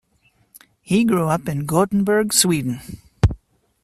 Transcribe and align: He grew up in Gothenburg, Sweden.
He 0.81 1.03
grew 1.05 1.27
up 1.27 1.47
in 1.47 1.67
Gothenburg, 1.67 2.33
Sweden. 2.33 2.79